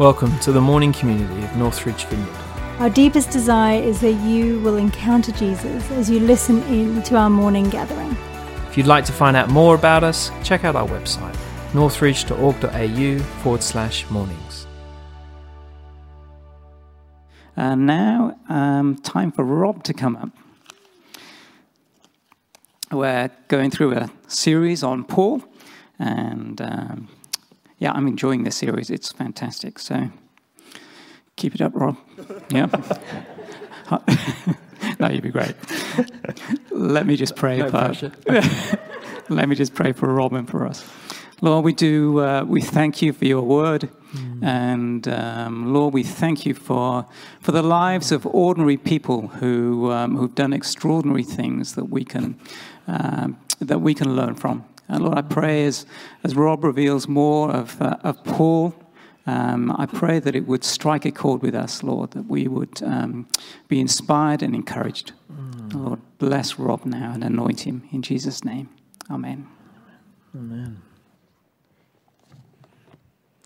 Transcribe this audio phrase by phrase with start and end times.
[0.00, 2.34] Welcome to the morning community of Northridge Vineyard.
[2.78, 7.28] Our deepest desire is that you will encounter Jesus as you listen in to our
[7.28, 8.16] morning gathering.
[8.70, 11.36] If you'd like to find out more about us, check out our website,
[11.74, 14.66] northridge.org.au forward slash mornings.
[17.54, 20.30] And now, um, time for Rob to come up.
[22.90, 25.42] We're going through a series on Paul,
[25.98, 27.08] and um,
[27.80, 28.90] yeah, I'm enjoying this series.
[28.90, 29.78] It's fantastic.
[29.78, 30.10] So
[31.36, 31.96] keep it up, Rob.
[32.52, 32.66] Yeah.
[35.00, 35.54] no, you'd be great.
[36.70, 37.58] Let me just pray.
[37.58, 38.12] No for,
[39.28, 40.84] let me just pray for Rob and for us.
[41.40, 42.20] Lord, we do.
[42.20, 43.88] Uh, we thank you for your word,
[44.42, 47.06] and um, Lord, we thank you for
[47.40, 52.38] for the lives of ordinary people who um, who've done extraordinary things that we can
[52.86, 54.64] um, that we can learn from.
[54.90, 55.86] And Lord, I pray as
[56.24, 58.74] as Rob reveals more of uh, of Paul.
[59.26, 62.82] Um, I pray that it would strike a chord with us, Lord, that we would
[62.82, 63.28] um,
[63.68, 65.12] be inspired and encouraged.
[65.72, 68.68] Lord, bless Rob now and anoint him in Jesus' name.
[69.10, 69.46] Amen.
[70.34, 70.82] Amen.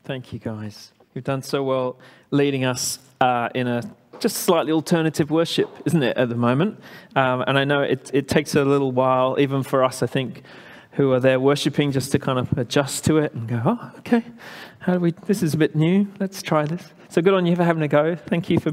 [0.04, 0.92] Thank you, guys.
[1.14, 1.98] You've done so well
[2.30, 3.82] leading us uh, in a
[4.20, 6.80] just slightly alternative worship, isn't it, at the moment?
[7.14, 10.42] Um, and I know it, it takes a little while, even for us, I think,
[10.94, 14.24] who are there worshiping, just to kind of adjust to it and go, oh, okay,
[14.80, 16.92] how do we, this is a bit new, let's try this.
[17.08, 18.16] So good on you for having a go.
[18.16, 18.72] Thank you for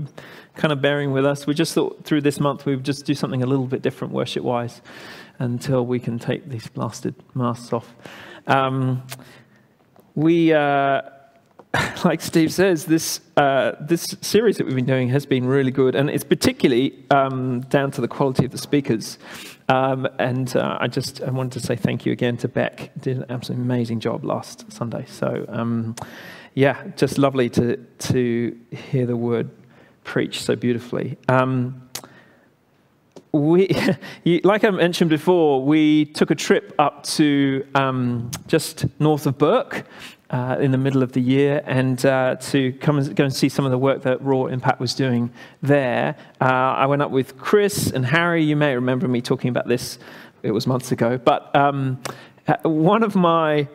[0.55, 1.47] kind of bearing with us.
[1.47, 4.13] We just thought through this month we would just do something a little bit different
[4.13, 4.81] worship wise
[5.39, 7.93] until we can take these blasted masks off.
[8.47, 9.03] Um,
[10.15, 11.01] we, uh,
[12.03, 15.95] like Steve says, this uh, this series that we've been doing has been really good,
[15.95, 19.17] and it's particularly um, down to the quality of the speakers.
[19.71, 22.91] Um, and uh, I just I wanted to say thank you again to Beck.
[22.99, 25.05] Did an absolutely amazing job last Sunday.
[25.07, 25.95] So um,
[26.55, 29.49] yeah, just lovely to to hear the word
[30.03, 31.17] preached so beautifully.
[31.29, 31.89] Um,
[33.31, 33.69] we,
[34.43, 39.85] like I mentioned before, we took a trip up to um, just north of Bourke
[40.31, 43.49] uh, in the middle of the year and uh, to come and go and see
[43.49, 45.31] some of the work that Raw Impact was doing
[45.61, 46.15] there.
[46.39, 48.43] Uh, I went up with Chris and Harry.
[48.43, 49.99] You may remember me talking about this,
[50.41, 51.17] it was months ago.
[51.17, 52.01] But um,
[52.47, 53.67] uh, one of my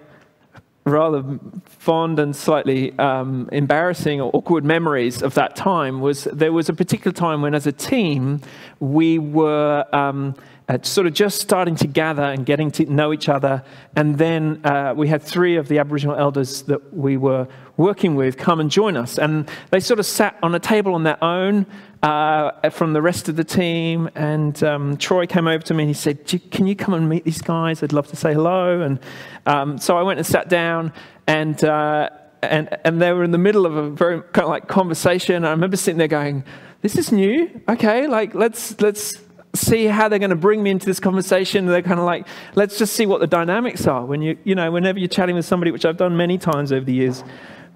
[0.87, 6.69] rather fond and slightly um, embarrassing or awkward memories of that time was there was
[6.69, 8.41] a particular time when, as a team,
[8.81, 10.35] we were um,
[10.69, 13.63] uh, sort of just starting to gather and getting to know each other.
[13.95, 17.47] And then uh, we had three of the Aboriginal elders that we were
[17.77, 19.19] working with come and join us.
[19.19, 21.67] And they sort of sat on a table on their own
[22.03, 24.11] uh, from the rest of the team.
[24.17, 27.25] And um, Troy came over to me and he said, Can you come and meet
[27.25, 27.83] these guys?
[27.83, 28.81] I'd love to say hello.
[28.81, 28.99] And
[29.47, 30.93] um, so I went and sat down,
[31.29, 32.11] and, uh,
[32.43, 35.45] and, and they were in the middle of a very kind of like conversation.
[35.45, 36.43] I remember sitting there going,
[36.83, 37.61] This is new.
[37.69, 39.26] Okay, like let's, let's
[39.57, 41.67] see how they're going to bring me into this conversation.
[41.67, 44.05] They're kind of like, let's just see what the dynamics are.
[44.05, 46.85] When you, you know, whenever you're chatting with somebody, which I've done many times over
[46.85, 47.25] the years,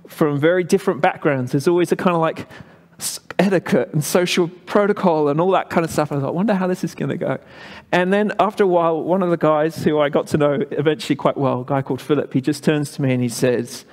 [0.07, 2.49] from very different backgrounds, there's always a kind of like
[3.39, 6.13] etiquette and social protocol and all that kind of stuff.
[6.13, 7.39] I thought, I wonder how this is going to go.
[7.93, 11.17] And then after a while, one of the guys who I got to know eventually
[11.17, 13.85] quite well, a guy called Philip, he just turns to me and he says,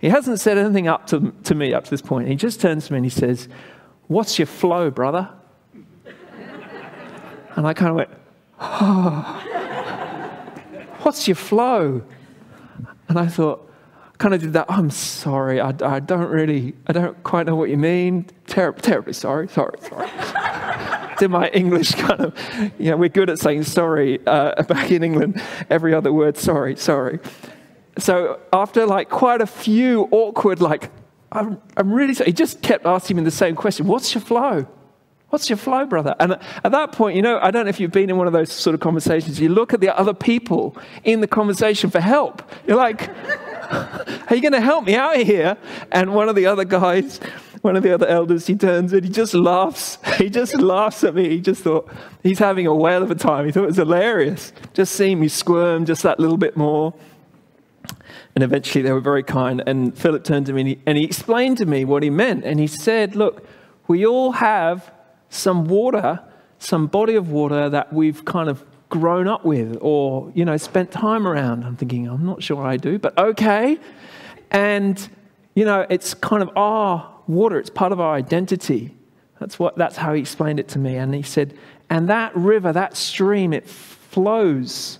[0.00, 2.28] he hasn't said anything up to, to me up to this point.
[2.28, 3.48] He just turns to me and he says,
[4.08, 5.28] What's your flow, brother?
[7.58, 8.10] And I kind of went,
[8.60, 9.42] oh,
[11.02, 12.04] what's your flow?
[13.08, 13.68] And I thought,
[14.18, 14.66] kind of did that.
[14.68, 15.60] I'm sorry.
[15.60, 18.26] I, I don't really, I don't quite know what you mean.
[18.46, 19.48] Ter- terribly sorry.
[19.48, 20.08] Sorry, sorry.
[21.18, 22.38] did my English kind of,
[22.78, 25.42] you know, we're good at saying sorry uh, back in England.
[25.68, 27.18] Every other word, sorry, sorry.
[27.98, 30.92] So after like quite a few awkward, like,
[31.32, 34.68] I'm, I'm really sorry, he just kept asking me the same question What's your flow?
[35.30, 36.14] What's your flow, brother?
[36.18, 38.32] And at that point, you know, I don't know if you've been in one of
[38.32, 39.38] those sort of conversations.
[39.38, 40.74] You look at the other people
[41.04, 42.42] in the conversation for help.
[42.66, 43.08] You're like,
[43.70, 45.58] are you going to help me out here?
[45.92, 47.18] And one of the other guys,
[47.60, 49.98] one of the other elders, he turns and he just laughs.
[50.16, 51.28] He just laughs at me.
[51.28, 51.92] He just thought
[52.22, 53.44] he's having a whale of a time.
[53.44, 54.54] He thought it was hilarious.
[54.72, 56.94] Just seeing me squirm just that little bit more.
[58.34, 59.62] And eventually they were very kind.
[59.66, 62.46] And Philip turned to me and he, and he explained to me what he meant.
[62.46, 63.46] And he said, Look,
[63.88, 64.90] we all have
[65.30, 66.20] some water,
[66.58, 70.90] some body of water that we've kind of grown up with or, you know, spent
[70.90, 71.64] time around.
[71.64, 73.78] I'm thinking, I'm not sure I do, but okay.
[74.50, 75.08] And,
[75.54, 78.94] you know, it's kind of our water, it's part of our identity.
[79.38, 80.96] That's, what, that's how he explained it to me.
[80.96, 81.56] And he said,
[81.90, 84.98] and that river, that stream, it flows.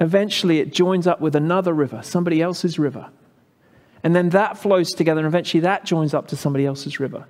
[0.00, 3.08] Eventually, it joins up with another river, somebody else's river.
[4.02, 7.26] And then that flows together, and eventually that joins up to somebody else's river.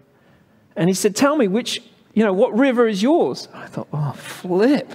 [0.75, 1.83] And he said, Tell me which,
[2.17, 3.47] you know, what river is yours?
[3.53, 4.91] I thought, Oh, flip.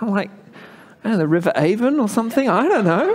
[0.00, 0.28] I'm like,
[1.04, 2.48] I know, the River Avon or something?
[2.48, 3.14] I don't know.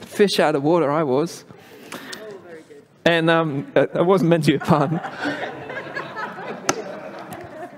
[0.00, 1.44] Fish out of water, I was.
[3.04, 5.02] And um, it wasn't meant to be a pun.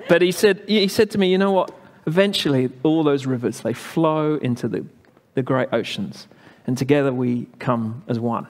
[0.09, 1.75] but he said, he said to me, you know what?
[2.07, 4.87] Eventually, all those rivers, they flow into the,
[5.35, 6.29] the great oceans.
[6.69, 8.47] And together we come as one.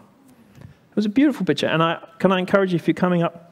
[0.60, 1.68] It was a beautiful picture.
[1.68, 3.45] And I, can I encourage you, if you're coming up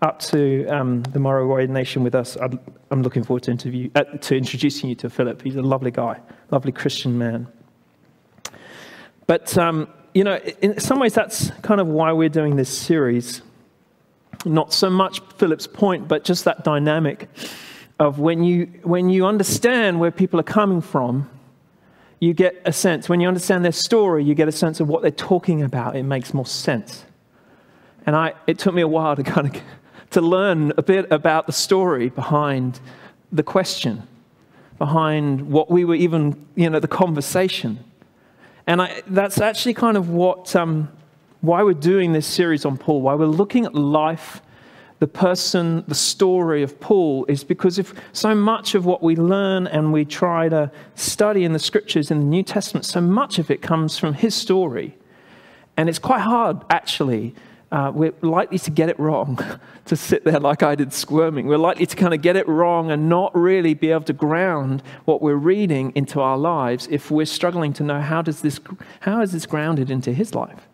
[0.00, 2.48] up to um, the Murrawarri Nation with us, i
[2.90, 5.42] am looking forward to, interview, uh, to introducing you to Philip.
[5.42, 7.48] He's a lovely guy, lovely Christian man.
[9.26, 13.42] But, um, you know, in some ways, that's kind of why we're doing this series.
[14.44, 17.28] Not so much Philip's point, but just that dynamic
[17.98, 21.28] of when you, when you understand where people are coming from,
[22.20, 23.08] you get a sense.
[23.08, 25.96] When you understand their story, you get a sense of what they're talking about.
[25.96, 27.04] It makes more sense.
[28.06, 29.62] And I, it took me a while to kind of
[30.10, 32.80] to learn a bit about the story behind
[33.30, 34.02] the question,
[34.78, 37.84] behind what we were even, you know, the conversation.
[38.66, 40.90] And I, that's actually kind of what, um,
[41.40, 44.40] why we're doing this series on Paul, why we're looking at life,
[44.98, 49.66] the person, the story of Paul, is because if so much of what we learn
[49.66, 53.50] and we try to study in the scriptures in the New Testament, so much of
[53.50, 54.96] it comes from his story.
[55.76, 57.34] And it's quite hard, actually,
[57.70, 59.38] uh, we're likely to get it wrong,
[59.84, 61.46] to sit there like I did squirming.
[61.46, 64.82] We're likely to kind of get it wrong and not really be able to ground
[65.04, 68.58] what we're reading into our lives if we're struggling to know how, does this,
[69.00, 70.66] how is this grounded into his life.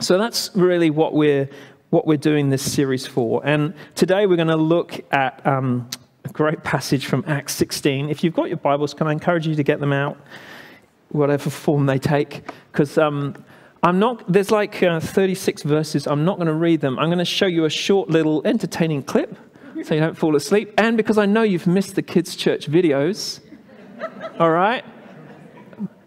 [0.00, 1.48] So that's really what we're,
[1.90, 3.44] what we're doing this series for.
[3.44, 5.88] And today we're going to look at um,
[6.24, 8.10] a great passage from Acts 16.
[8.10, 10.16] If you've got your Bibles, can I encourage you to get them out,
[11.10, 12.42] whatever form they take?
[12.72, 13.44] Because um,
[13.82, 16.06] I'm not, there's like uh, 36 verses.
[16.06, 16.98] I'm not going to read them.
[16.98, 19.36] I'm going to show you a short little entertaining clip
[19.84, 20.72] so you don't fall asleep.
[20.76, 23.40] And because I know you've missed the kids' church videos,
[24.40, 24.84] all right?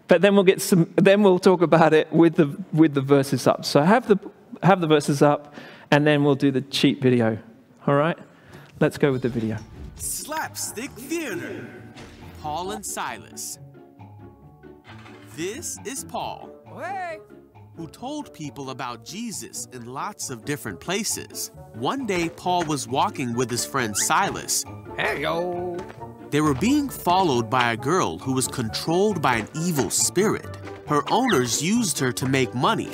[0.06, 3.46] But then we'll get some, then we'll talk about it with the, with the verses
[3.46, 3.64] up.
[3.64, 4.18] So have the,
[4.62, 5.54] have the verses up
[5.90, 7.38] and then we'll do the cheap video,
[7.86, 8.18] all right?
[8.80, 9.56] Let's go with the video.
[9.96, 11.66] Slapstick Theater.
[12.42, 13.58] Paul and Silas.
[15.36, 16.50] This is Paul.
[16.76, 17.18] Hey
[17.76, 21.50] who told people about Jesus in lots of different places.
[21.74, 24.64] One day, Paul was walking with his friend Silas.
[24.98, 25.78] Hey, yo!
[26.30, 30.56] They were being followed by a girl who was controlled by an evil spirit.
[30.86, 32.90] Her owners used her to make money.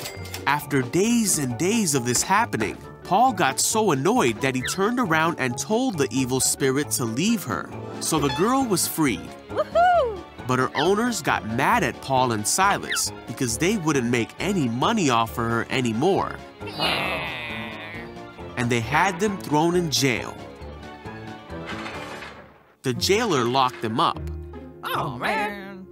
[0.47, 5.37] After days and days of this happening, Paul got so annoyed that he turned around
[5.39, 7.69] and told the evil spirit to leave her.
[7.99, 9.29] So the girl was freed.
[10.49, 15.11] But her owners got mad at Paul and Silas because they wouldn't make any money
[15.11, 16.37] off of her anymore.
[18.57, 20.35] And they had them thrown in jail.
[22.81, 24.19] The jailer locked them up.
[24.83, 25.85] Oh, man.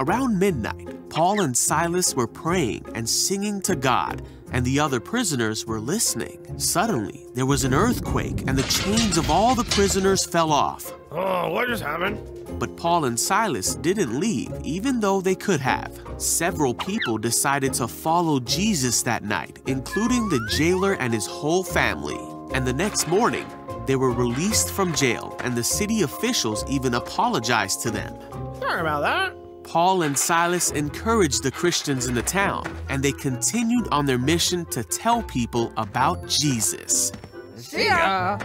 [0.00, 5.64] Around midnight, Paul and Silas were praying and singing to God, and the other prisoners
[5.64, 6.58] were listening.
[6.58, 10.92] Suddenly, there was an earthquake, and the chains of all the prisoners fell off.
[11.12, 12.41] Oh, what just happened?
[12.62, 16.00] But Paul and Silas didn't leave, even though they could have.
[16.16, 22.20] Several people decided to follow Jesus that night, including the jailer and his whole family.
[22.54, 23.46] And the next morning,
[23.86, 28.16] they were released from jail, and the city officials even apologized to them.
[28.60, 29.64] Sorry about that.
[29.64, 34.66] Paul and Silas encouraged the Christians in the town, and they continued on their mission
[34.66, 37.10] to tell people about Jesus.
[37.56, 38.38] See ya!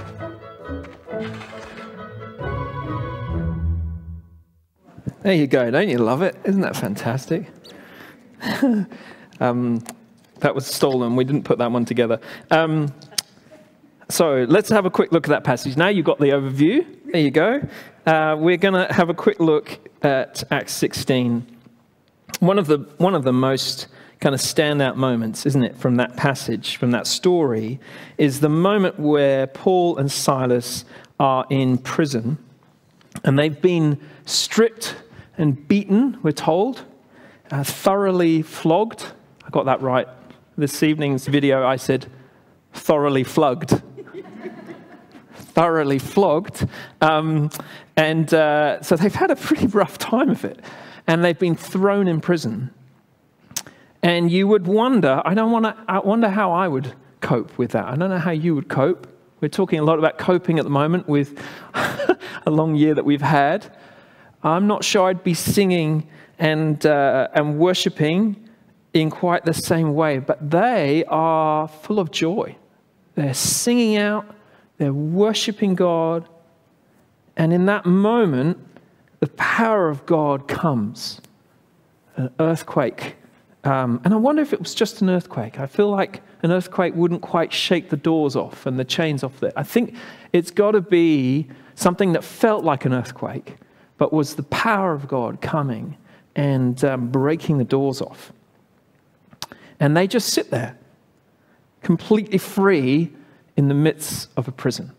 [5.21, 5.71] There you go.
[5.71, 6.35] Don't you love it?
[6.43, 7.47] Isn't that fantastic?
[9.39, 9.83] um,
[10.39, 11.15] that was stolen.
[11.15, 12.19] We didn't put that one together.
[12.51, 12.93] Um,
[14.09, 15.75] so let's have a quick look at that passage.
[15.75, 16.85] Now you've got the overview.
[17.11, 17.61] There you go.
[18.05, 21.45] Uh, we're going to have a quick look at Acts 16.
[22.39, 23.87] One of the, one of the most
[24.19, 27.79] kind of standout moments, isn't it, from that passage, from that story,
[28.17, 30.85] is the moment where Paul and Silas
[31.19, 32.37] are in prison
[33.24, 34.95] and they've been stripped
[35.38, 36.83] and beaten, we're told,
[37.51, 39.05] uh, thoroughly flogged.
[39.45, 40.07] I got that right.
[40.57, 42.07] This evening's video, I said
[42.74, 43.81] thoroughly flogged.
[45.33, 46.67] thoroughly flogged.
[47.01, 47.50] Um,
[47.95, 50.59] and uh, so they've had a pretty rough time of it.
[51.05, 52.71] And they've been thrown in prison.
[54.03, 57.71] And you would wonder, I don't want to, I wonder how I would cope with
[57.71, 57.86] that.
[57.86, 59.07] I don't know how you would cope.
[59.39, 61.39] We're talking a lot about coping at the moment with
[61.74, 63.72] a long year that we've had.
[64.41, 66.08] I'm not sure I'd be singing
[66.39, 68.50] and, uh, and worshiping
[68.94, 72.56] in quite the same way, but they are full of joy.
[73.13, 74.25] They're singing out,
[74.77, 76.27] they're worshiping God,
[77.36, 78.58] and in that moment,
[79.20, 81.22] the power of God comes
[82.15, 83.15] an earthquake.
[83.63, 85.60] Um, and I wonder if it was just an earthquake.
[85.60, 89.39] I feel like an earthquake wouldn't quite shake the doors off and the chains off
[89.39, 89.53] there.
[89.56, 89.96] I think
[90.34, 93.58] it's got to be something that felt like an earthquake,
[93.98, 95.98] but was the power of God coming
[96.36, 98.32] and um, breaking the doors off.
[99.79, 100.77] And they just sit there,
[101.82, 103.12] completely free
[103.56, 104.91] in the midst of a prison.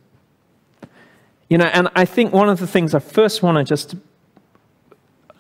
[1.49, 3.95] You know, and I think one of the things I first want to just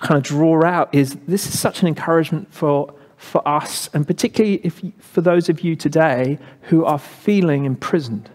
[0.00, 4.60] kind of draw out is this is such an encouragement for, for us, and particularly
[4.62, 8.30] if, for those of you today who are feeling imprisoned.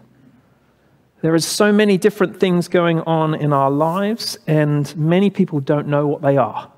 [1.22, 5.88] There is so many different things going on in our lives, and many people don't
[5.88, 6.70] know what they are.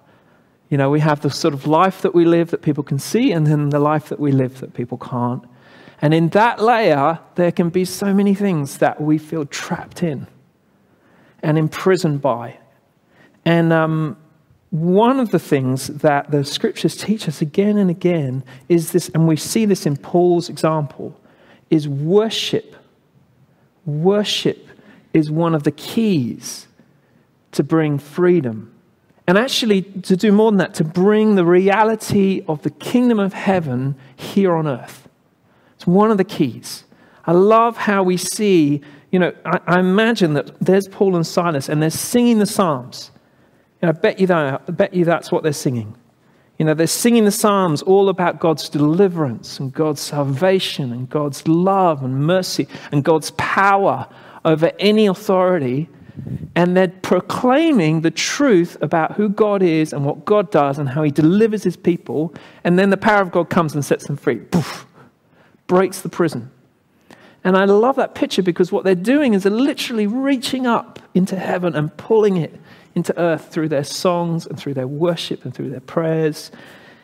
[0.71, 3.33] You know, we have the sort of life that we live that people can see,
[3.33, 5.45] and then the life that we live that people can't.
[6.01, 10.29] And in that layer, there can be so many things that we feel trapped in
[11.43, 12.59] and imprisoned by.
[13.45, 14.17] And um,
[14.81, 19.27] one of the things that the scriptures teach us again and again is this, and
[19.27, 21.19] we see this in Paul's example,
[21.71, 22.77] is worship.
[23.85, 24.69] Worship
[25.15, 26.67] is one of the keys
[27.53, 28.73] to bring freedom.
[29.27, 33.33] And actually, to do more than that, to bring the reality of the kingdom of
[33.33, 35.09] heaven here on earth.
[35.75, 36.85] It's one of the keys.
[37.25, 41.69] I love how we see, you know, I, I imagine that there's Paul and Silas
[41.69, 43.11] and they're singing the Psalms.
[43.83, 45.95] And I bet you, that, I bet you that's what they're singing.
[46.59, 51.47] You know, they're singing the Psalms all about God's deliverance and God's salvation and God's
[51.47, 54.09] love and mercy and God's power
[54.45, 55.89] over any authority.
[56.55, 61.03] And they're proclaiming the truth about who God is and what God does and how
[61.03, 62.35] He delivers His people.
[62.65, 64.37] And then the power of God comes and sets them free.
[64.37, 64.87] Poof,
[65.67, 66.51] breaks the prison.
[67.45, 71.39] And I love that picture because what they're doing is they're literally reaching up into
[71.39, 72.59] heaven and pulling it
[72.97, 76.51] into earth through their songs and through their worship and through their prayers.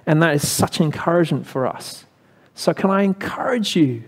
[0.07, 2.07] And that is such encouragement for us.
[2.55, 4.03] So, can I encourage you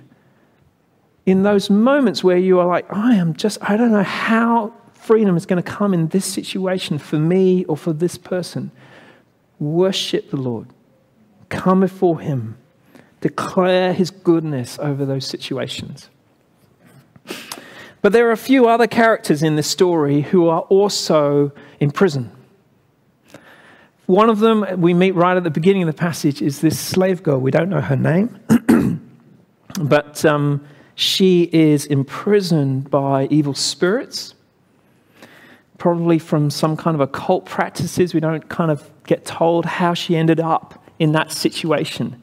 [1.24, 5.36] in those moments where you are like, I am just, I don't know how freedom
[5.36, 8.70] is going to come in this situation for me or for this person?
[9.58, 10.68] Worship the Lord,
[11.48, 12.56] come before Him,
[13.20, 16.08] declare His goodness over those situations.
[18.04, 22.30] But there are a few other characters in this story who are also in prison.
[24.04, 27.22] One of them we meet right at the beginning of the passage is this slave
[27.22, 27.38] girl.
[27.38, 28.38] We don't know her name,
[29.80, 34.34] but um, she is imprisoned by evil spirits,
[35.78, 38.12] probably from some kind of occult practices.
[38.12, 42.22] We don't kind of get told how she ended up in that situation.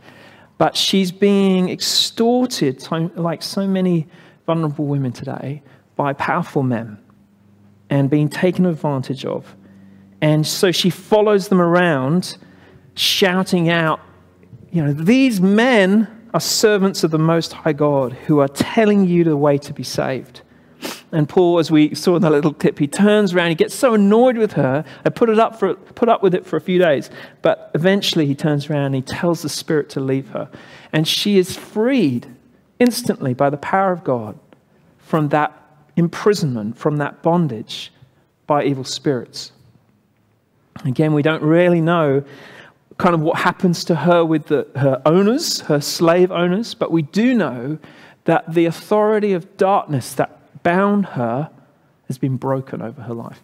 [0.59, 2.85] But she's being extorted,
[3.15, 4.05] like so many
[4.45, 5.62] vulnerable women today,
[5.95, 6.98] by powerful men
[7.89, 9.55] and being taken advantage of.
[10.21, 12.38] And so she follows them around,
[12.95, 14.00] shouting out,
[14.71, 19.24] You know, these men are servants of the Most High God who are telling you
[19.24, 20.41] the way to be saved.
[21.12, 23.93] And Paul, as we saw in that little clip, he turns around, he gets so
[23.93, 26.79] annoyed with her, I put, it up for, put up with it for a few
[26.79, 27.10] days.
[27.41, 30.50] But eventually he turns around and he tells the Spirit to leave her.
[30.93, 32.33] And she is freed
[32.81, 34.38] instantly by the power of God
[34.97, 35.53] from that
[35.95, 37.93] imprisonment, from that bondage
[38.47, 39.51] by evil spirits.
[40.83, 42.23] Again, we don't really know
[42.97, 47.03] kind of what happens to her with the, her owners, her slave owners, but we
[47.03, 47.77] do know
[48.25, 51.51] that the authority of darkness that bound her
[52.07, 53.41] has been broken over her life.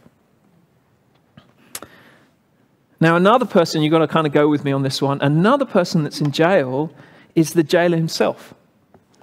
[3.00, 5.66] Now, another person, you've got to kind of go with me on this one, another
[5.66, 6.92] person that's in jail
[7.36, 8.56] is the jailer himself.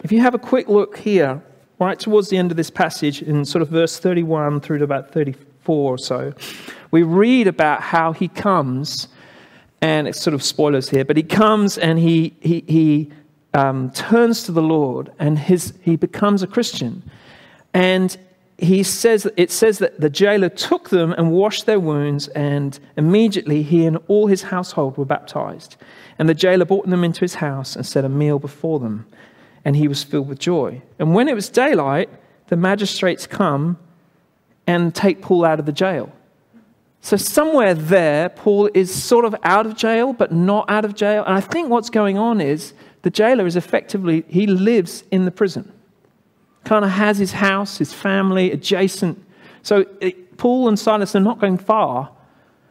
[0.04, 1.42] If you have a quick look here
[1.80, 5.10] right towards the end of this passage, in sort of verse 31 through to about
[5.10, 6.34] 34 or so,
[6.90, 9.08] we read about how he comes,
[9.80, 13.12] and it's sort of spoilers here, but he comes and he, he, he
[13.54, 17.02] um, turns to the Lord and his, he becomes a Christian.
[17.72, 18.14] And
[18.58, 23.62] he says, it says that the jailer took them and washed their wounds, and immediately
[23.62, 25.76] he and all his household were baptized.
[26.18, 29.06] And the jailer brought them into his house and set a meal before them
[29.64, 30.82] and he was filled with joy.
[30.98, 32.10] And when it was daylight,
[32.48, 33.78] the magistrates come
[34.66, 36.12] and take Paul out of the jail.
[37.00, 41.22] So, somewhere there, Paul is sort of out of jail, but not out of jail.
[41.24, 45.30] And I think what's going on is the jailer is effectively, he lives in the
[45.30, 45.70] prison,
[46.64, 49.22] kind of has his house, his family adjacent.
[49.62, 52.10] So, it, Paul and Silas are not going far.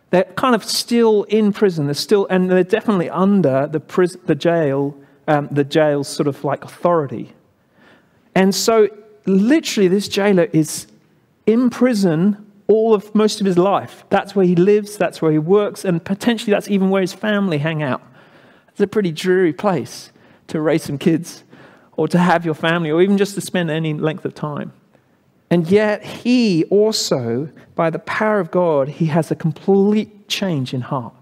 [0.09, 1.85] They're kind of still in prison.
[1.85, 4.95] They're still, and they're definitely under the, pris- the jail,
[5.27, 7.33] um, the jail's sort of like authority.
[8.35, 8.89] And so,
[9.25, 10.87] literally, this jailer is
[11.45, 14.03] in prison all of most of his life.
[14.09, 17.57] That's where he lives, that's where he works, and potentially that's even where his family
[17.57, 18.01] hang out.
[18.69, 20.11] It's a pretty dreary place
[20.47, 21.43] to raise some kids
[21.95, 24.73] or to have your family or even just to spend any length of time.
[25.49, 30.81] And yet, he also, by the power of God, he has a complete change in
[30.81, 31.13] heart.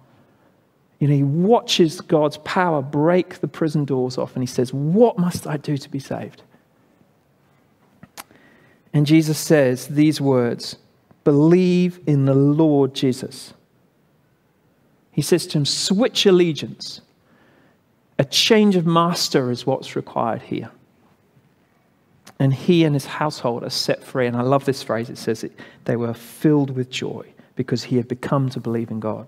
[1.01, 5.17] You know, he watches God's power break the prison doors off and he says, What
[5.17, 6.43] must I do to be saved?
[8.93, 10.77] And Jesus says these words
[11.23, 13.55] Believe in the Lord Jesus.
[15.11, 17.01] He says to him, Switch allegiance.
[18.19, 20.69] A change of master is what's required here.
[22.37, 24.27] And he and his household are set free.
[24.27, 25.09] And I love this phrase.
[25.09, 28.99] It says it, they were filled with joy because he had become to believe in
[28.99, 29.27] God.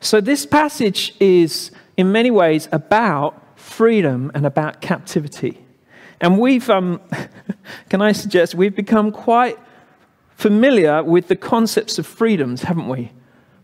[0.00, 5.58] So, this passage is in many ways about freedom and about captivity.
[6.20, 7.00] And we've, um,
[7.88, 9.58] can I suggest, we've become quite
[10.36, 13.12] familiar with the concepts of freedoms, haven't we?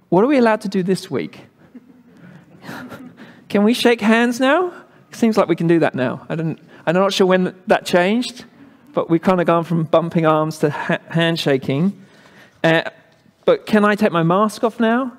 [0.09, 1.41] What are we allowed to do this week?
[3.49, 4.73] can we shake hands now?
[5.13, 6.27] Seems like we can do that now.
[6.29, 8.45] I don't, I'm not sure when that changed,
[8.93, 12.01] but we've kind of gone from bumping arms to ha- handshaking.
[12.63, 12.83] Uh,
[13.45, 15.17] but can I take my mask off now?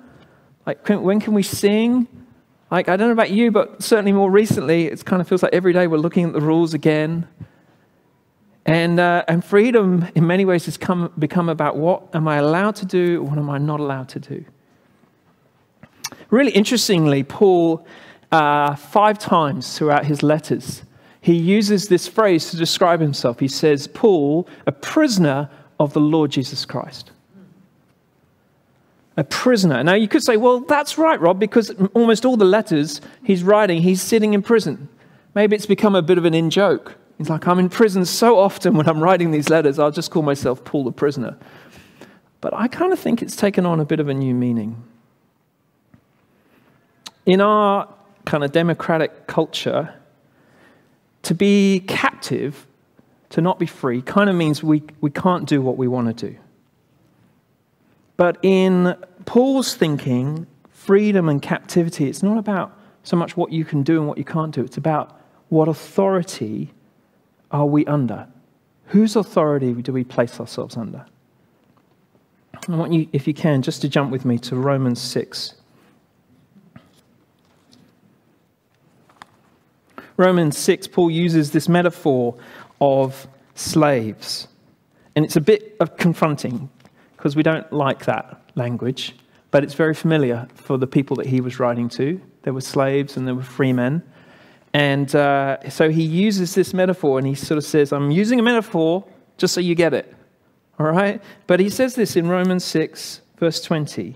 [0.65, 2.07] Like, when can we sing?
[2.71, 5.53] Like, I don't know about you, but certainly more recently, it kind of feels like
[5.53, 7.27] every day we're looking at the rules again.
[8.65, 12.75] And, uh, and freedom, in many ways, has come, become about what am I allowed
[12.77, 14.43] to do, what am I not allowed to do.
[16.31, 17.85] Really interestingly, Paul,
[18.31, 20.81] uh, five times throughout his letters,
[21.21, 23.39] he uses this phrase to describe himself.
[23.39, 27.11] He says, Paul, a prisoner of the Lord Jesus Christ
[29.17, 29.83] a prisoner.
[29.83, 33.81] Now, you could say, well, that's right, Rob, because almost all the letters he's writing,
[33.81, 34.89] he's sitting in prison.
[35.33, 36.95] Maybe it's become a bit of an in joke.
[37.17, 40.23] He's like, I'm in prison so often when I'm writing these letters, I'll just call
[40.23, 41.37] myself Paul the prisoner.
[42.41, 44.83] But I kind of think it's taken on a bit of a new meaning.
[47.25, 47.87] In our
[48.25, 49.93] kind of democratic culture,
[51.23, 52.67] to be captive,
[53.29, 56.29] to not be free, kind of means we, we can't do what we want to
[56.29, 56.37] do.
[58.17, 63.83] But in Paul's thinking, freedom and captivity, it's not about so much what you can
[63.83, 64.63] do and what you can't do.
[64.63, 66.73] It's about what authority
[67.51, 68.27] are we under?
[68.87, 71.05] Whose authority do we place ourselves under?
[72.67, 75.55] I want you, if you can, just to jump with me to Romans 6.
[80.17, 82.35] Romans 6, Paul uses this metaphor
[82.79, 84.47] of slaves.
[85.15, 86.69] And it's a bit of confronting
[87.25, 89.15] because we don't like that language,
[89.49, 92.21] but it's very familiar for the people that he was writing to.
[92.43, 94.03] There were slaves and there were free men.
[94.75, 98.43] And uh, so he uses this metaphor and he sort of says, I'm using a
[98.43, 99.03] metaphor
[99.37, 100.13] just so you get it.
[100.77, 101.19] All right?
[101.47, 104.15] But he says this in Romans 6, verse 20.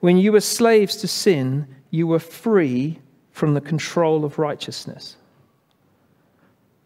[0.00, 2.98] When you were slaves to sin, you were free
[3.32, 5.16] from the control of righteousness.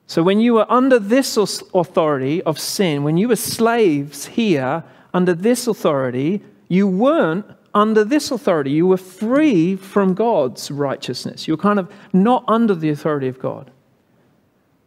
[0.06, 5.34] So when you were under this authority of sin, when you were slaves here under
[5.34, 8.70] this authority, you weren't under this authority.
[8.70, 11.48] You were free from God's righteousness.
[11.48, 13.70] You were kind of not under the authority of God.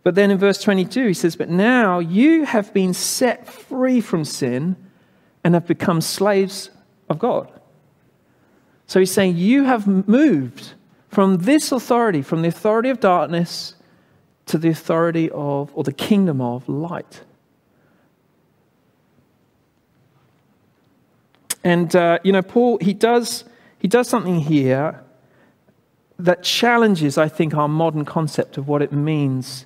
[0.04, 4.24] But then in verse 22, he says, But now you have been set free from
[4.24, 4.78] sin
[5.44, 6.70] and have become slaves
[7.10, 7.52] of God.
[8.86, 10.74] So he's saying, You have moved
[11.10, 13.76] from this authority, from the authority of darkness
[14.48, 17.22] to the authority of, or the kingdom of, light.
[21.64, 23.44] And, uh, you know, Paul, he does,
[23.80, 25.04] he does something here
[26.20, 29.66] that challenges, I think, our modern concept of what it means.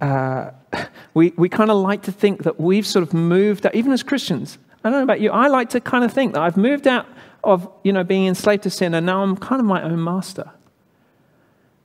[0.00, 0.50] Uh,
[1.14, 4.02] we we kind of like to think that we've sort of moved out, even as
[4.02, 4.58] Christians.
[4.82, 7.06] I don't know about you, I like to kind of think that I've moved out
[7.44, 10.50] of, you know, being enslaved to sin and now I'm kind of my own master.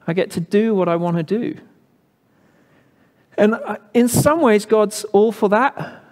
[0.07, 1.60] I get to do what I want to do.
[3.38, 6.04] And uh, in some ways, God's all for that.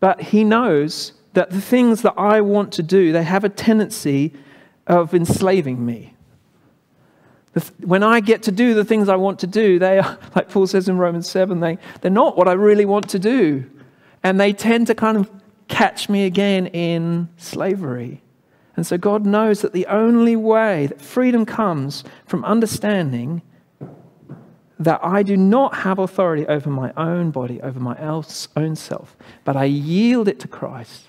[0.00, 4.32] But He knows that the things that I want to do, they have a tendency
[4.86, 6.14] of enslaving me.
[7.80, 10.66] When I get to do the things I want to do, they are, like Paul
[10.66, 13.64] says in Romans 7, they, they're not what I really want to do.
[14.22, 15.30] And they tend to kind of
[15.68, 18.22] catch me again in slavery.
[18.76, 23.42] And so God knows that the only way that freedom comes from understanding
[24.80, 29.54] that I do not have authority over my own body, over my own self, but
[29.54, 31.04] I yield it to Christ.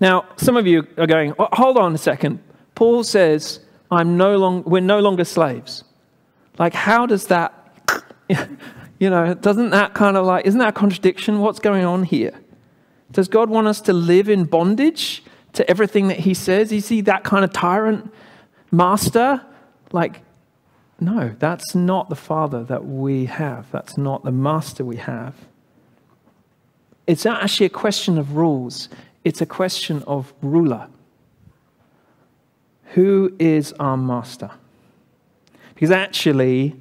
[0.00, 2.40] Now, some of you are going, "Oh, hold on a second.
[2.74, 5.84] Paul says, I'm no long, we're no longer slaves.
[6.58, 7.52] Like, how does that,
[8.98, 11.40] you know, doesn't that kind of like, isn't that a contradiction?
[11.40, 12.38] What's going on here?
[13.12, 15.22] Does God want us to live in bondage
[15.54, 16.70] to everything that He says?
[16.70, 18.12] Is He that kind of tyrant
[18.70, 19.40] master?
[19.92, 20.22] Like,
[21.04, 23.70] no, that's not the Father that we have.
[23.70, 25.34] That's not the master we have.
[27.06, 28.88] It's not actually a question of rules,
[29.24, 30.88] it's a question of ruler.
[32.94, 34.50] Who is our master?
[35.74, 36.76] Because actually,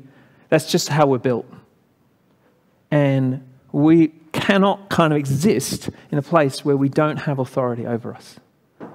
[0.49, 1.51] that's just how we're built.
[2.91, 8.13] And we cannot kind of exist in a place where we don't have authority over
[8.13, 8.39] us.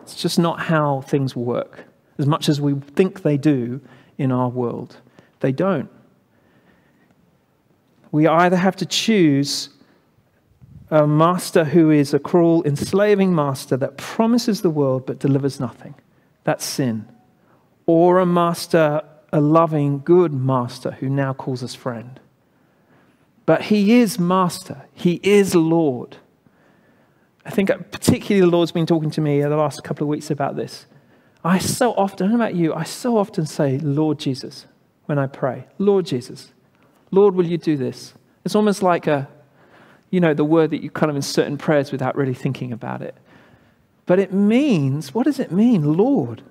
[0.02, 1.84] It's just not how things work.
[2.18, 3.80] As much as we think they do
[4.16, 4.98] in our world,
[5.40, 5.90] they don't.
[8.10, 9.70] We either have to choose
[10.90, 15.94] a master who is a cruel, enslaving master that promises the world but delivers nothing.
[16.44, 17.06] That's sin.
[17.86, 22.18] Or a master, a loving, good master who now calls us friend.
[23.44, 26.16] But he is master, he is Lord.
[27.44, 30.56] I think particularly the Lord's been talking to me the last couple of weeks about
[30.56, 30.86] this.
[31.42, 34.66] I so often, I don't know about you, I so often say, Lord Jesus,
[35.08, 35.66] when I pray.
[35.78, 36.52] Lord Jesus,
[37.10, 38.12] Lord, will you do this?
[38.44, 39.26] It's almost like a,
[40.10, 43.00] you know, the word that you kind of insert in prayers without really thinking about
[43.00, 43.14] it.
[44.04, 46.42] But it means, what does it mean, Lord?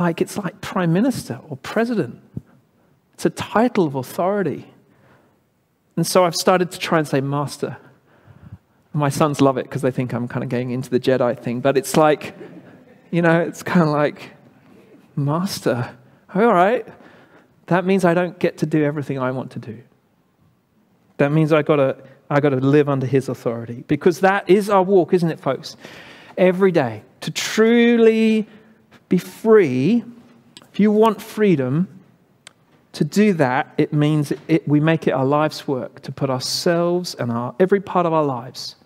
[0.00, 2.20] Like it's like prime minister or president.
[3.12, 4.72] It's a title of authority.
[5.94, 7.76] And so I've started to try and say master.
[8.92, 11.60] My sons love it because they think I'm kind of going into the Jedi thing.
[11.60, 12.36] But it's like,
[13.12, 14.32] you know, it's kind of like,
[15.14, 15.96] master.
[16.34, 16.86] All right.
[17.66, 19.80] That means I don't get to do everything I want to do.
[21.16, 21.96] That means I gotta
[22.28, 23.84] I gotta live under his authority.
[23.86, 25.76] Because that is our walk, isn't it, folks?
[26.36, 27.02] Every day.
[27.20, 28.46] To truly
[29.08, 30.04] be free,
[30.72, 31.88] if you want freedom,
[32.94, 37.14] to do that, it means it, we make it our life's work to put ourselves
[37.16, 38.76] and our, every part of our lives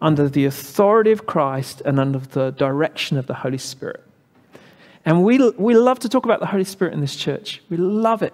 [0.00, 4.04] under the authority of Christ and under the direction of the Holy Spirit.
[5.04, 7.62] And we, we love to talk about the Holy Spirit in this church.
[7.68, 8.32] We love it.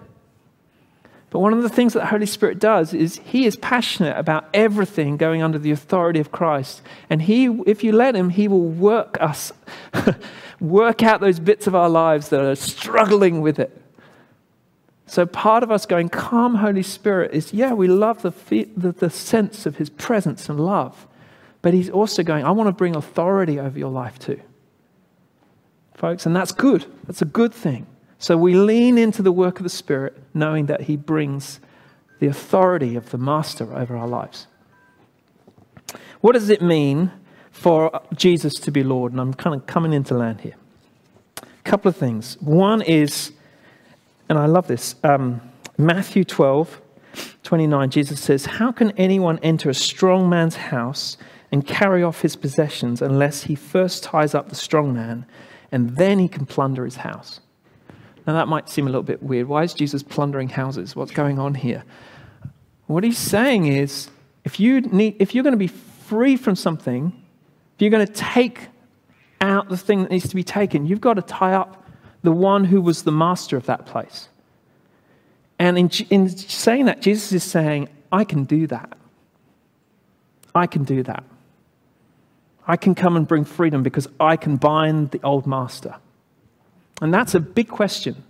[1.31, 4.49] But one of the things that the Holy Spirit does is he is passionate about
[4.53, 6.81] everything going under the authority of Christ.
[7.09, 9.53] And he, if you let him, he will work us,
[10.59, 13.81] work out those bits of our lives that are struggling with it.
[15.05, 19.09] So part of us going, Come, Holy Spirit, is yeah, we love the, the, the
[19.09, 21.07] sense of his presence and love.
[21.61, 24.41] But he's also going, I want to bring authority over your life too.
[26.01, 26.87] Folks, and that's good.
[27.05, 27.85] That's a good thing.
[28.17, 31.59] So we lean into the work of the Spirit, knowing that He brings
[32.17, 34.47] the authority of the Master over our lives.
[36.21, 37.11] What does it mean
[37.51, 39.11] for Jesus to be Lord?
[39.11, 40.55] And I'm kind of coming into land here.
[41.37, 42.35] A couple of things.
[42.41, 43.31] One is,
[44.27, 45.39] and I love this, um,
[45.77, 46.81] Matthew 12,
[47.43, 51.17] 29, Jesus says, How can anyone enter a strong man's house
[51.51, 55.27] and carry off his possessions unless he first ties up the strong man
[55.71, 57.39] and then he can plunder his house?
[58.27, 59.47] Now, that might seem a little bit weird.
[59.47, 60.95] Why is Jesus plundering houses?
[60.95, 61.83] What's going on here?
[62.87, 64.09] What he's saying is
[64.43, 67.13] if, you need, if you're going to be free from something,
[67.75, 68.67] if you're going to take
[69.39, 71.83] out the thing that needs to be taken, you've got to tie up
[72.21, 74.29] the one who was the master of that place.
[75.57, 78.97] And in, in saying that, Jesus is saying, I can do that.
[80.53, 81.23] I can do that.
[82.67, 85.95] I can come and bring freedom because I can bind the old master.
[87.01, 88.23] And that's a big question.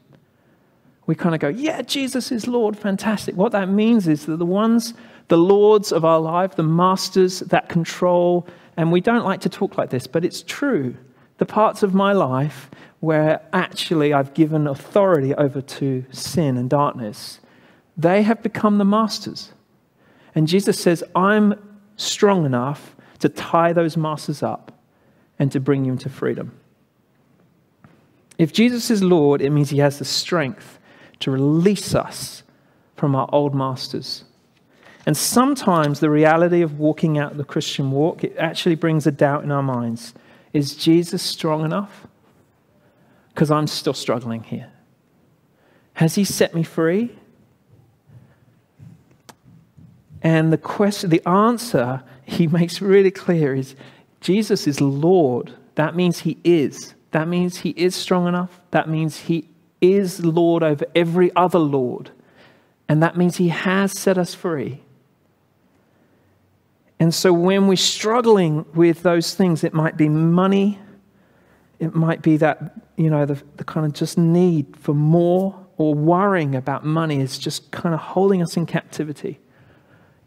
[1.06, 3.36] We kind of go, yeah, Jesus is Lord, fantastic.
[3.36, 4.94] What that means is that the ones,
[5.28, 9.78] the lords of our life, the masters that control, and we don't like to talk
[9.78, 10.96] like this, but it's true.
[11.38, 12.70] The parts of my life
[13.02, 17.40] where actually I've given authority over to sin and darkness,
[17.98, 19.52] they have become the masters.
[20.34, 21.56] And Jesus says, I'm
[21.98, 24.72] strong enough to tie those masters up
[25.40, 26.52] and to bring you into freedom.
[28.38, 30.80] If Jesus is Lord, it means he has the strength
[31.20, 32.44] to release us
[32.96, 34.24] from our old masters.
[35.06, 39.44] And sometimes the reality of walking out the Christian walk, it actually brings a doubt
[39.44, 40.14] in our minds.
[40.54, 42.08] Is Jesus strong enough?
[43.34, 44.72] Because I'm still struggling here.
[45.94, 47.16] Has he set me free?
[50.22, 53.76] And the question, the answer he makes really clear is
[54.22, 55.54] Jesus is Lord.
[55.76, 56.94] That means he is.
[57.12, 58.62] That means he is strong enough.
[58.72, 59.50] That means he
[59.82, 62.12] is Lord over every other Lord.
[62.88, 64.82] And that means he has set us free.
[67.00, 70.80] And so when we're struggling with those things, it might be money,
[71.80, 75.96] it might be that, you know, the, the kind of just need for more or
[75.96, 79.40] worrying about money is just kind of holding us in captivity.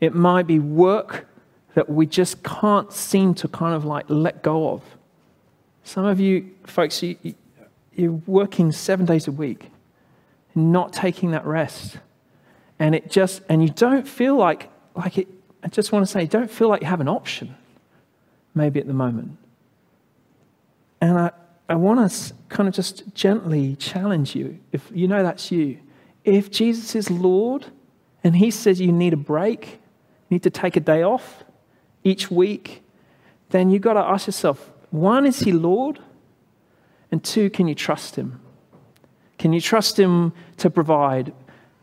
[0.01, 1.29] It might be work
[1.75, 4.83] that we just can't seem to kind of like let go of.
[5.83, 7.17] Some of you folks, you,
[7.95, 9.71] you're working seven days a week,
[10.55, 11.99] not taking that rest.
[12.79, 15.29] And it just, and you don't feel like, like it,
[15.63, 17.55] I just want to say, don't feel like you have an option,
[18.55, 19.37] maybe at the moment.
[21.01, 21.31] And I,
[21.69, 25.79] I want to kind of just gently challenge you, if you know that's you.
[26.25, 27.67] If Jesus is Lord
[28.23, 29.81] and He says you need a break,
[30.31, 31.44] need to take a day off
[32.05, 32.83] each week,
[33.51, 35.99] then you've got to ask yourself one, is He Lord?
[37.11, 38.41] And two, can you trust Him?
[39.39, 41.33] Can you trust Him to provide?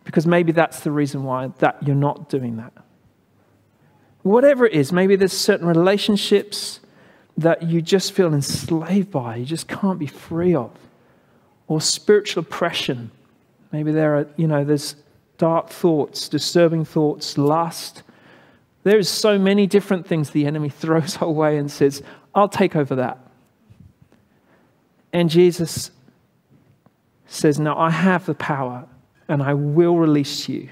[0.06, 2.74] Because maybe that's the reason why that you're not doing that.
[4.24, 6.80] Whatever it is, maybe there's certain relationships
[7.38, 10.72] that you just feel enslaved by, you just can't be free of.
[11.68, 13.12] Or spiritual oppression.
[13.72, 14.96] Maybe there are, you know, there's
[15.38, 18.04] dark thoughts, disturbing thoughts, lust.
[18.84, 22.02] There's so many different things the enemy throws our way and says,
[22.34, 23.20] I'll take over that.
[25.14, 25.92] And Jesus
[27.28, 28.88] says, No, I have the power
[29.28, 30.70] and I will release you.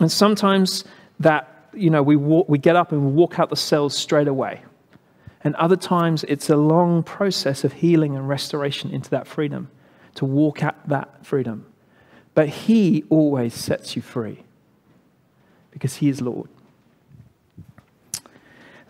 [0.00, 0.84] And sometimes
[1.20, 4.28] that, you know, we, walk, we get up and we walk out the cells straight
[4.28, 4.62] away.
[5.44, 9.70] And other times it's a long process of healing and restoration into that freedom,
[10.16, 11.66] to walk out that freedom.
[12.34, 14.42] But He always sets you free
[15.72, 16.48] because He is Lord.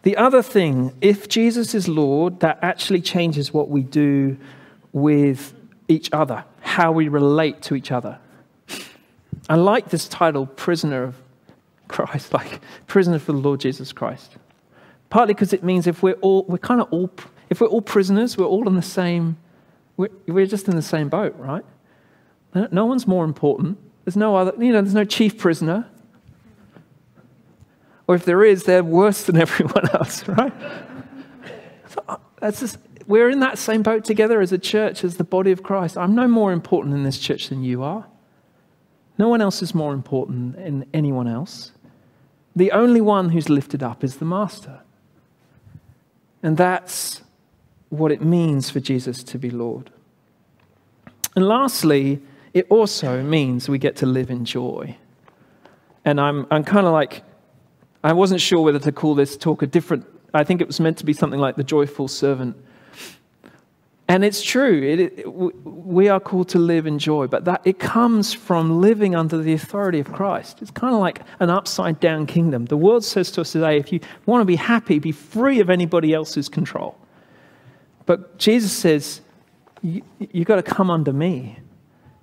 [0.02, 4.36] The other thing, if Jesus is Lord, that actually changes what we do
[4.92, 5.54] with
[5.88, 8.18] each other, how we relate to each other.
[9.48, 11.16] I like this title, Prisoner of
[11.88, 14.36] Christ, like prisoner for the Lord Jesus Christ.
[15.10, 17.10] Partly because it means if we're all, we're kind of all,
[17.50, 19.36] if we're all prisoners, we're all in the same,
[19.96, 21.64] we're, we're just in the same boat, right?
[22.54, 23.78] No one's more important.
[24.04, 25.86] There's no other, you know, there's no chief prisoner.
[28.06, 30.52] Or if there is, they're worse than everyone else, right?
[32.08, 35.52] Uh, that's just, we're in that same boat together as a church, as the body
[35.52, 35.96] of Christ.
[35.96, 38.06] I'm no more important in this church than you are.
[39.18, 41.72] No one else is more important than anyone else.
[42.56, 44.80] The only one who's lifted up is the Master.
[46.42, 47.22] And that's
[47.88, 49.90] what it means for Jesus to be Lord.
[51.36, 52.20] And lastly,
[52.52, 54.96] it also means we get to live in joy.
[56.04, 57.22] And I'm, I'm kind of like,
[58.04, 60.98] I wasn't sure whether to call this talk a different, I think it was meant
[60.98, 62.56] to be something like the joyful servant.
[64.08, 65.28] And it's true, it, it,
[65.64, 69.52] we are called to live in joy, but that it comes from living under the
[69.52, 70.60] authority of Christ.
[70.60, 72.66] It's kind of like an upside down kingdom.
[72.66, 75.70] The world says to us today if you want to be happy, be free of
[75.70, 76.98] anybody else's control.
[78.04, 79.20] But Jesus says,
[79.80, 81.58] you, you've got to come under me.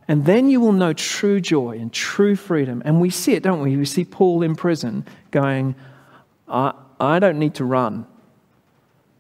[0.07, 2.81] And then you will know true joy and true freedom.
[2.83, 3.77] And we see it, don't we?
[3.77, 5.75] We see Paul in prison going,
[6.47, 8.05] I, I don't need to run.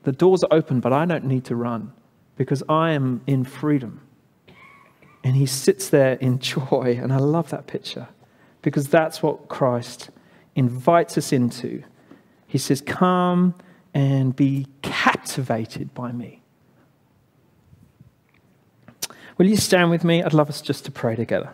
[0.03, 1.93] The doors are open, but I don't need to run
[2.35, 4.01] because I am in freedom.
[5.23, 6.99] And he sits there in joy.
[7.01, 8.07] And I love that picture
[8.61, 10.09] because that's what Christ
[10.55, 11.83] invites us into.
[12.47, 13.55] He says, Come
[13.93, 16.41] and be captivated by me.
[19.37, 20.21] Will you stand with me?
[20.21, 21.51] I'd love us just to pray together.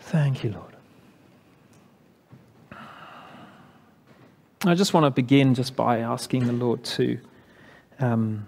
[0.00, 0.74] Thank you, Lord.
[4.66, 7.18] I just want to begin just by asking the Lord to
[7.98, 8.46] um,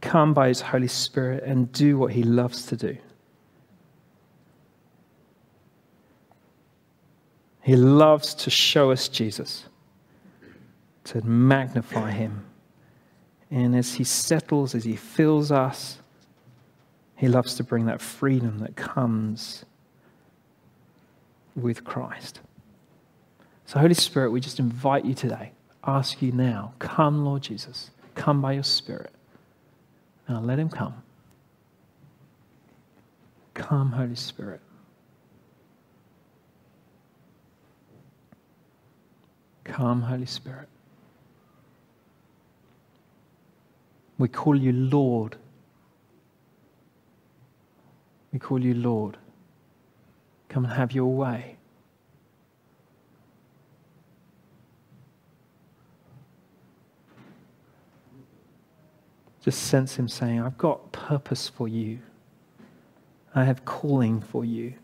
[0.00, 2.96] come by His Holy Spirit and do what He loves to do.
[7.60, 9.64] He loves to show us Jesus,
[11.04, 12.44] to magnify Him.
[13.50, 15.98] And as He settles, as He fills us,
[17.16, 19.64] He loves to bring that freedom that comes
[21.62, 22.40] with Christ.
[23.66, 25.52] So, Holy Spirit, we just invite you today,
[25.84, 29.10] ask you now, come, Lord Jesus, come by your Spirit.
[30.28, 31.02] Now let him come.
[33.54, 34.60] Come, Holy Spirit.
[39.64, 40.68] Come, Holy Spirit.
[44.18, 45.36] We call you Lord.
[48.32, 49.16] We call you Lord.
[50.48, 51.58] Come and have your way.
[59.48, 62.00] just sense Him saying, I've got purpose for you,
[63.34, 64.74] I have calling for you.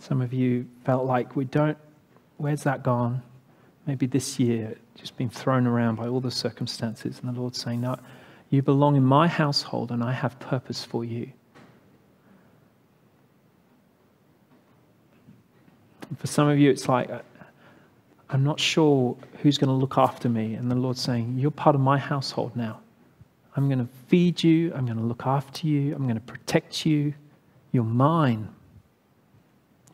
[0.00, 1.78] Some of you felt like we don't,
[2.38, 3.22] where's that gone?
[3.86, 7.82] Maybe this year, just been thrown around by all the circumstances, and the Lord's saying,
[7.82, 7.96] No,
[8.48, 11.30] you belong in my household, and I have purpose for you.
[16.16, 17.20] For some of you, it's like, uh,
[18.28, 20.54] I'm not sure who's going to look after me.
[20.54, 22.80] And the Lord's saying, You're part of my household now.
[23.56, 24.72] I'm going to feed you.
[24.74, 25.94] I'm going to look after you.
[25.94, 27.14] I'm going to protect you.
[27.72, 28.48] You're mine.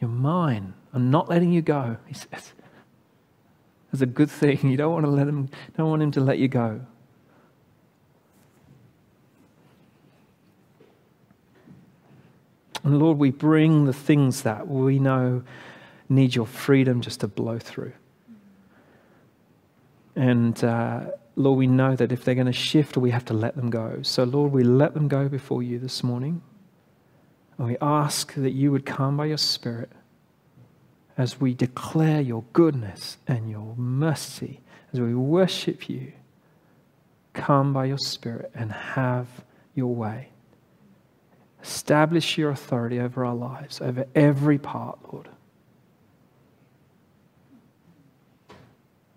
[0.00, 0.74] You're mine.
[0.92, 1.96] I'm not letting you go.
[2.06, 2.52] He says,
[3.90, 4.60] That's a good thing.
[4.68, 6.80] You don't want to let him, don't want him to let you go.
[12.86, 15.42] And Lord, we bring the things that we know
[16.08, 17.92] need your freedom just to blow through.
[20.14, 23.56] And uh, Lord, we know that if they're going to shift, we have to let
[23.56, 24.00] them go.
[24.02, 26.42] So, Lord, we let them go before you this morning.
[27.58, 29.90] And we ask that you would come by your Spirit
[31.18, 34.60] as we declare your goodness and your mercy,
[34.92, 36.12] as we worship you.
[37.34, 39.26] Come by your Spirit and have
[39.74, 40.28] your way.
[41.62, 45.28] Establish your authority over our lives, over every part, Lord.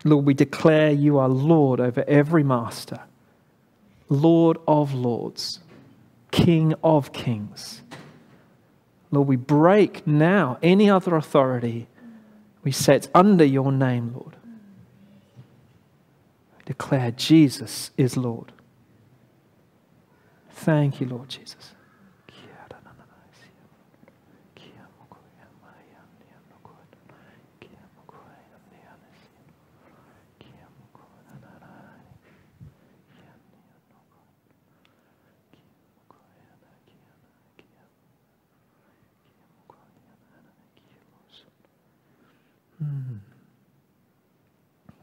[0.04, 3.02] Lord, we declare you are Lord over every master,
[4.08, 5.60] Lord of lords,
[6.32, 7.82] King of kings.
[9.12, 11.88] Lord, we break now any other authority.
[12.64, 14.36] We it's under your name, Lord.
[16.58, 18.52] We declare Jesus is Lord.
[20.52, 21.74] Thank you, Lord Jesus.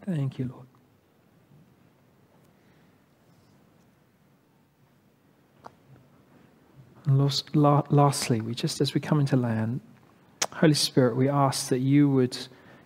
[0.05, 0.67] Thank you, Lord.
[7.07, 9.81] And lastly, we just as we come into land,
[10.53, 12.37] Holy Spirit, we ask that you would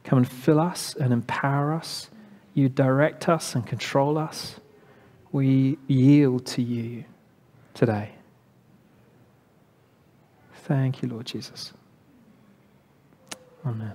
[0.05, 2.11] come and fill us and empower us.
[2.55, 4.59] You direct us and control us.
[5.33, 7.05] We yield to you
[7.75, 8.11] today.
[10.65, 11.73] Thank you, Lord Jesus.
[13.65, 13.95] Amen.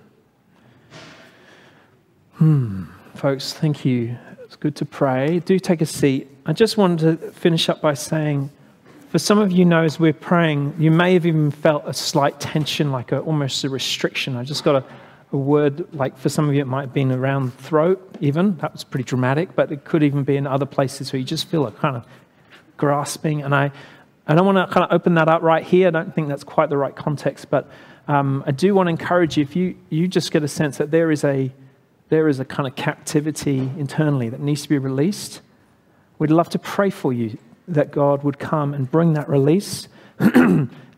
[2.46, 2.84] Hmm.
[3.16, 4.16] Folks, thank you.
[4.44, 5.40] It's good to pray.
[5.40, 6.28] Do take a seat.
[6.46, 8.52] I just wanted to finish up by saying,
[9.10, 12.40] for some of you know, as we're praying, you may have even felt a slight
[12.40, 14.36] tension, like a, almost a restriction.
[14.36, 14.86] I just got a,
[15.32, 18.56] a word, like for some of you, it might have been around throat, even.
[18.58, 21.48] That was pretty dramatic, but it could even be in other places where you just
[21.48, 22.06] feel a kind of
[22.78, 23.42] grasping.
[23.42, 23.72] And I,
[24.28, 25.88] I don't want to kind of open that up right here.
[25.88, 27.68] I don't think that's quite the right context, but
[28.08, 30.92] um, I do want to encourage you if you, you just get a sense that
[30.92, 31.52] there is a
[32.10, 35.42] there is a kind of captivity internally that needs to be released,
[36.20, 37.38] we'd love to pray for you
[37.68, 39.88] that God would come and bring that release.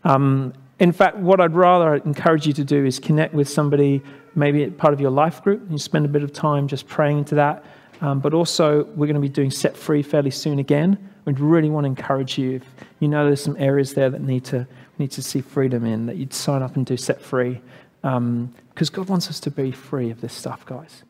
[0.04, 4.02] um, in fact, what I'd rather encourage you to do is connect with somebody,
[4.34, 7.18] maybe part of your life group, and you spend a bit of time just praying
[7.18, 7.64] into that.
[8.00, 11.10] Um, but also, we're going to be doing Set Free fairly soon again.
[11.24, 12.62] We'd really want to encourage you, if
[13.00, 14.68] you know there's some areas there that need to,
[14.98, 17.60] need to see freedom in, that you'd sign up and do Set Free.
[18.04, 21.02] Um, because God wants us to be free of this stuff, guys.